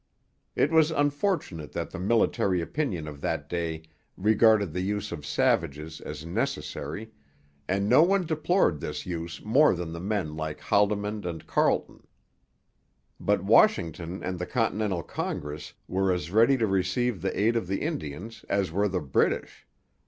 It 0.55 0.71
was 0.71 0.89
unfortunate 0.89 1.73
that 1.73 1.91
the 1.91 1.99
military 1.99 2.59
opinion 2.59 3.07
of 3.07 3.21
that 3.21 3.47
day 3.47 3.83
regarded 4.17 4.73
the 4.73 4.81
use 4.81 5.11
of 5.11 5.27
savages 5.27 6.01
as 6.03 6.25
necessary, 6.25 7.11
and 7.67 7.87
no 7.87 8.01
one 8.01 8.25
deplored 8.25 8.79
this 8.79 9.05
use 9.05 9.43
more 9.45 9.75
than 9.75 10.07
men 10.07 10.35
like 10.35 10.59
Haldimand 10.59 11.27
and 11.27 11.45
Carleton; 11.45 12.07
but 13.19 13.43
Washington 13.43 14.23
and 14.23 14.39
the 14.39 14.47
Continental 14.47 15.03
Congress 15.03 15.75
were 15.87 16.11
as 16.11 16.31
ready 16.31 16.57
to 16.57 16.65
receive 16.65 17.21
the 17.21 17.39
aid 17.39 17.55
of 17.55 17.67
the 17.67 17.83
Indians 17.83 18.43
as 18.49 18.71
were 18.71 18.87
the 18.87 19.01
British. 19.01 19.67